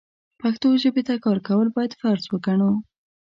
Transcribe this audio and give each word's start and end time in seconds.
پښتو 0.41 0.69
ژبې 0.81 1.01
ته 1.07 1.15
کار 1.23 1.37
کول 1.47 1.67
بايد 1.75 1.91
فرض 2.01 2.23
وګڼو. 2.31 2.71